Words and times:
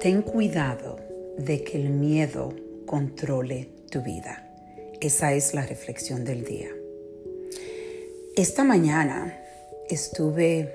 Ten 0.00 0.22
cuidado 0.22 0.96
de 1.38 1.64
que 1.64 1.76
el 1.76 1.90
miedo 1.90 2.54
controle 2.86 3.68
tu 3.90 4.00
vida. 4.00 4.48
Esa 5.00 5.32
es 5.32 5.54
la 5.54 5.66
reflexión 5.66 6.24
del 6.24 6.44
día. 6.44 6.68
Esta 8.36 8.62
mañana 8.62 9.36
estuve 9.88 10.72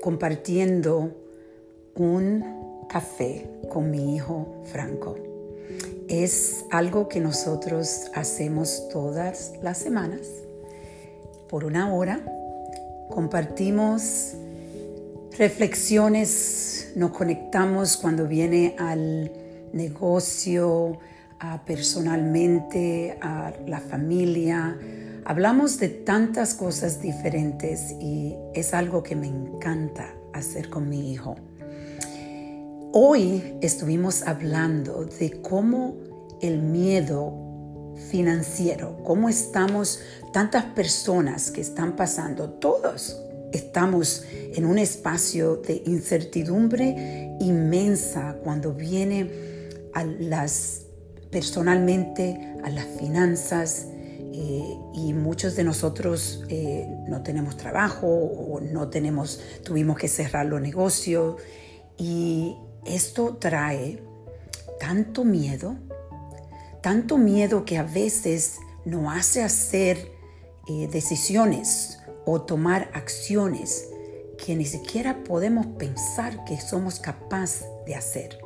compartiendo 0.00 1.10
un 1.96 2.86
café 2.88 3.46
con 3.68 3.90
mi 3.90 4.16
hijo 4.16 4.62
Franco. 4.72 5.18
Es 6.08 6.64
algo 6.70 7.08
que 7.10 7.20
nosotros 7.20 8.06
hacemos 8.14 8.88
todas 8.88 9.52
las 9.62 9.76
semanas. 9.76 10.28
Por 11.50 11.66
una 11.66 11.94
hora 11.94 12.24
compartimos 13.10 14.34
reflexiones, 15.38 16.92
nos 16.94 17.10
conectamos 17.10 17.96
cuando 17.96 18.26
viene 18.26 18.74
al 18.78 19.30
negocio, 19.72 20.98
a 21.38 21.62
personalmente, 21.64 23.18
a 23.20 23.52
la 23.66 23.80
familia. 23.80 24.78
Hablamos 25.24 25.78
de 25.78 25.88
tantas 25.88 26.54
cosas 26.54 27.02
diferentes 27.02 27.92
y 28.00 28.34
es 28.54 28.72
algo 28.72 29.02
que 29.02 29.16
me 29.16 29.26
encanta 29.26 30.14
hacer 30.32 30.70
con 30.70 30.88
mi 30.88 31.12
hijo. 31.12 31.36
Hoy 32.92 33.58
estuvimos 33.60 34.22
hablando 34.22 35.04
de 35.04 35.42
cómo 35.42 35.96
el 36.40 36.62
miedo 36.62 37.94
financiero, 38.10 39.02
cómo 39.04 39.28
estamos, 39.28 40.00
tantas 40.32 40.64
personas 40.64 41.50
que 41.50 41.60
están 41.60 41.96
pasando, 41.96 42.50
todos 42.50 43.20
estamos 43.52 44.24
en 44.32 44.64
un 44.64 44.78
espacio 44.78 45.56
de 45.56 45.82
incertidumbre 45.86 47.36
inmensa 47.40 48.36
cuando 48.42 48.72
viene 48.72 49.30
a 49.94 50.04
las 50.04 50.82
personalmente 51.30 52.54
a 52.62 52.70
las 52.70 52.86
finanzas 52.98 53.86
eh, 54.32 54.78
y 54.94 55.12
muchos 55.12 55.56
de 55.56 55.64
nosotros 55.64 56.44
eh, 56.48 56.86
no 57.08 57.22
tenemos 57.22 57.56
trabajo 57.56 58.06
o 58.06 58.60
no 58.60 58.88
tenemos 58.88 59.40
tuvimos 59.64 59.98
que 59.98 60.08
cerrar 60.08 60.46
los 60.46 60.60
negocios 60.60 61.36
y 61.98 62.56
esto 62.84 63.36
trae 63.38 64.02
tanto 64.78 65.24
miedo 65.24 65.76
tanto 66.82 67.18
miedo 67.18 67.64
que 67.64 67.78
a 67.78 67.82
veces 67.82 68.58
no 68.84 69.10
hace 69.10 69.42
hacer 69.42 70.15
eh, 70.68 70.88
decisiones 70.90 71.98
o 72.24 72.42
tomar 72.42 72.90
acciones 72.92 73.88
que 74.44 74.56
ni 74.56 74.64
siquiera 74.64 75.22
podemos 75.22 75.66
pensar 75.78 76.44
que 76.44 76.60
somos 76.60 76.98
capaces 76.98 77.66
de 77.86 77.94
hacer. 77.94 78.38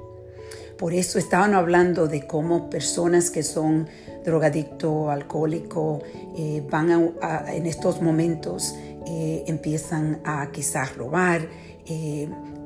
Por 0.79 0.93
eso 0.93 1.19
estaban 1.19 1.55
hablando 1.55 2.07
de 2.07 2.27
cómo 2.27 2.71
personas 2.71 3.31
que 3.31 3.43
son 3.43 3.89
drogadicto, 4.25 5.11
alcohólico, 5.11 6.03
eh, 6.37 6.63
van 6.71 7.15
a, 7.23 7.55
en 7.55 7.67
estos 7.67 8.03
momentos 8.03 8.75
eh, 9.07 9.45
empiezan 9.47 10.21
a 10.25 10.51
quizás 10.53 10.97
robar 10.97 11.49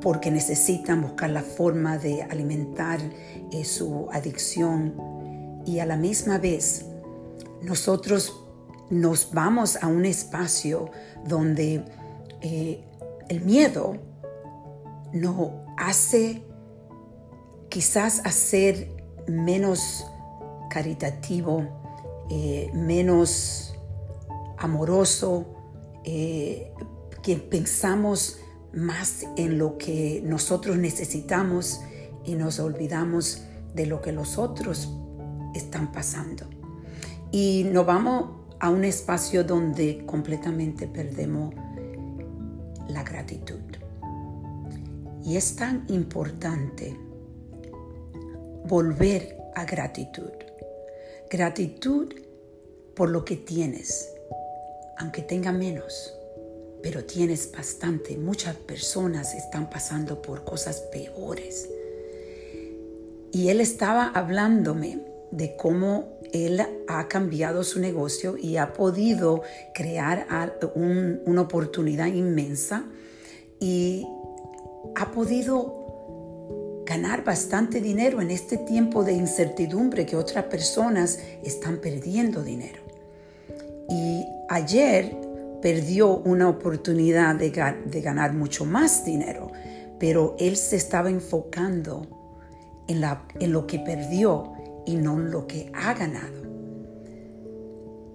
porque 0.03 0.31
necesitan 0.31 1.01
buscar 1.01 1.31
la 1.31 1.41
forma 1.41 1.97
de 1.97 2.23
alimentar 2.25 3.01
su 3.65 4.07
adicción 4.13 5.63
y 5.65 5.79
a 5.79 5.87
la 5.87 5.97
misma 5.97 6.37
vez 6.37 6.85
nosotros 7.63 8.44
nos 8.95 9.33
vamos 9.33 9.77
a 9.83 9.89
un 9.89 10.05
espacio 10.05 10.89
donde 11.27 11.85
eh, 12.41 12.85
el 13.29 13.41
miedo 13.41 13.97
nos 15.13 15.51
hace 15.77 16.45
quizás 17.69 18.25
hacer 18.25 18.89
menos 19.27 20.07
caritativo, 20.71 21.67
eh, 22.31 22.71
menos 22.73 23.75
amoroso, 24.59 25.47
eh, 26.05 26.73
que 27.21 27.37
pensamos 27.37 28.39
más 28.73 29.25
en 29.37 29.59
lo 29.59 29.77
que 29.77 30.23
nosotros 30.25 30.77
necesitamos 30.77 31.81
y 32.25 32.37
nos 32.37 32.61
olvidamos 32.61 33.43
de 33.75 33.87
lo 33.87 34.01
que 34.01 34.13
los 34.13 34.39
otros 34.39 34.89
están 35.53 35.91
pasando. 35.91 36.47
Y 37.33 37.65
nos 37.73 37.87
vamos 37.87 38.44
a 38.65 38.71
un 38.71 38.83
espacio 38.83 39.45
donde 39.45 40.07
completamente 40.07 40.87
perdemos 40.87 41.55
la 42.89 43.03
gratitud. 43.03 43.61
Y 45.23 45.37
es 45.37 45.55
tan 45.55 45.85
importante 45.89 46.97
volver 48.67 49.37
a 49.55 49.67
gratitud. 49.67 50.31
Gratitud 51.29 52.15
por 52.95 53.11
lo 53.11 53.23
que 53.23 53.37
tienes, 53.37 54.09
aunque 54.97 55.21
tenga 55.21 55.53
menos, 55.53 56.15
pero 56.83 57.05
tienes 57.05 57.53
bastante. 57.53 58.17
Muchas 58.17 58.57
personas 58.57 59.35
están 59.35 59.69
pasando 59.69 60.23
por 60.23 60.43
cosas 60.43 60.81
peores. 60.91 61.69
Y 63.31 63.49
él 63.49 63.61
estaba 63.61 64.07
hablándome 64.07 65.14
de 65.37 65.57
cómo 65.57 66.19
él 66.33 66.63
ha 66.89 67.09
cambiado 67.09 67.65
su 67.65 67.81
negocio 67.81 68.37
y 68.37 68.57
ha 68.57 68.73
podido 68.73 69.43
crear 69.75 70.27
una 70.75 71.41
oportunidad 71.41 72.07
inmensa 72.07 72.85
y 73.61 74.07
ha 74.95 75.11
podido 75.11 76.83
ganar 76.87 77.25
bastante 77.25 77.81
dinero 77.81 78.21
en 78.21 78.31
este 78.31 78.59
tiempo 78.59 79.05
de 79.05 79.15
incertidumbre 79.15 80.07
que 80.07 80.17
otras 80.17 80.45
personas 80.45 81.19
están 81.43 81.79
perdiendo 81.79 82.43
dinero. 82.43 82.83
Y 83.89 84.25
ayer 84.49 85.17
perdió 85.63 86.19
una 86.19 86.49
oportunidad 86.49 87.35
de, 87.37 87.51
ganar 88.01 88.35
mucho 88.35 88.65
más 88.65 89.05
dinero, 89.05 89.51
pero 89.99 90.37
él 90.39 90.57
se 90.57 90.77
estaba 90.77 91.11
enfocando 91.11 92.07
en 92.87 93.53
lo 93.53 93.67
que 93.67 93.79
perdió 93.79 94.53
y 94.87 94.97
no 94.97 95.19
lo 95.19 95.47
que 95.47 95.71
ha 95.75 95.95
ganado. 95.95 96.43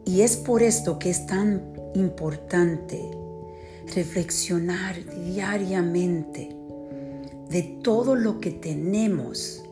Y 0.05 0.21
es 0.21 0.37
por 0.37 0.63
esto 0.63 0.99
que 0.99 1.09
es 1.09 1.25
tan 1.25 1.73
importante 1.95 2.99
reflexionar 3.93 4.95
diariamente 5.25 6.55
de 7.49 7.63
todo 7.83 8.15
lo 8.15 8.39
que 8.39 8.51
tenemos, 8.51 9.63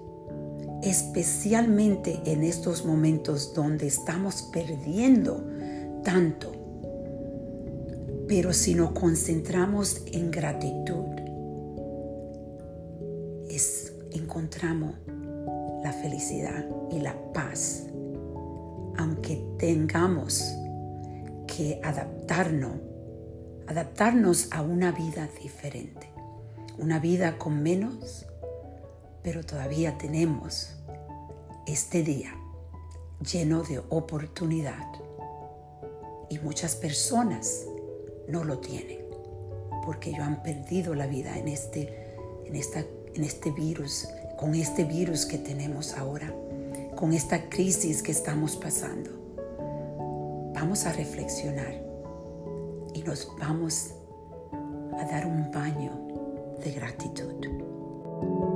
especialmente 0.81 2.19
en 2.25 2.43
estos 2.43 2.85
momentos 2.85 3.53
donde 3.53 3.87
estamos 3.87 4.43
perdiendo 4.53 5.43
tanto. 6.03 6.51
Pero 8.27 8.53
si 8.53 8.75
nos 8.75 8.91
concentramos 8.91 10.01
en 10.11 10.31
gratitud, 10.31 11.17
encontramos 14.11 14.95
la 15.83 15.93
felicidad 15.93 16.65
y 16.91 16.99
la 16.99 17.15
paz, 17.33 17.87
aunque 18.97 19.43
tengamos 19.57 20.43
que 21.47 21.79
adaptarnos, 21.83 22.75
adaptarnos 23.67 24.49
a 24.51 24.61
una 24.61 24.91
vida 24.91 25.29
diferente, 25.41 26.09
una 26.77 26.99
vida 26.99 27.37
con 27.37 27.61
menos, 27.61 28.25
pero 29.23 29.43
todavía 29.43 29.97
tenemos 29.97 30.75
este 31.65 32.03
día 32.03 32.33
lleno 33.31 33.63
de 33.63 33.79
oportunidad 33.89 34.87
y 36.29 36.39
muchas 36.39 36.75
personas 36.75 37.65
no 38.27 38.43
lo 38.43 38.59
tienen 38.59 39.07
porque 39.87 40.09
ellos 40.09 40.23
han 40.23 40.43
perdido 40.43 40.93
la 40.95 41.07
vida 41.07 41.37
en 41.37 41.47
este, 41.47 42.13
en 42.45 42.57
esta, 42.57 42.83
en 43.13 43.23
este 43.23 43.51
virus 43.51 44.05
con 44.37 44.53
este 44.53 44.85
virus 44.85 45.25
que 45.25 45.39
tenemos 45.39 45.97
ahora, 45.97 46.31
con 46.95 47.11
esta 47.11 47.49
crisis 47.49 48.01
que 48.01 48.11
estamos 48.11 48.55
pasando. 48.55 49.09
Vamos 50.53 50.85
a 50.85 50.93
reflexionar 50.93 51.73
y 52.93 53.01
nos 53.01 53.29
vamos 53.39 53.91
a 54.97 55.05
dar 55.05 55.25
un 55.25 55.51
baño 55.51 55.91
de 56.63 56.71
gratitud. 56.71 58.46